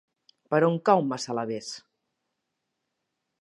Per 0.53 0.61
on 0.67 0.79
cau 0.89 1.03
Massalavés? 1.09 1.69